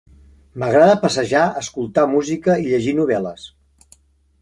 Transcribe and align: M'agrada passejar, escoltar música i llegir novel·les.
M'agrada 0.63 0.95
passejar, 1.03 1.45
escoltar 1.63 2.07
música 2.17 2.59
i 2.65 2.69
llegir 2.73 2.99
novel·les. 3.03 3.49